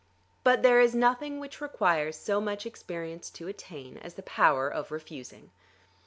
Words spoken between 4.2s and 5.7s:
power of refusing.